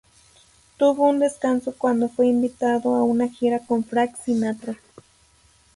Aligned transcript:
Tuvo 0.77 1.07
un 1.07 1.19
descanso 1.19 1.75
cuando 1.77 2.09
fue 2.09 2.25
invitado 2.25 2.95
a 2.95 3.03
una 3.03 3.27
gira 3.27 3.59
con 3.59 3.83
Frank 3.83 4.15
Sinatra. 4.15 4.75